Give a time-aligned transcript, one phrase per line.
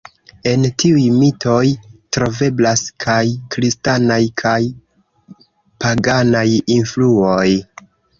[0.51, 1.65] En tiuj mitoj
[2.17, 3.19] troveblas kaj
[3.55, 4.55] kristanaj kaj
[5.85, 7.47] paganaj influoj.